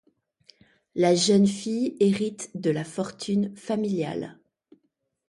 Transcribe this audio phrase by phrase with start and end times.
[0.95, 4.39] La jeune fille hérite de la fortune familiale.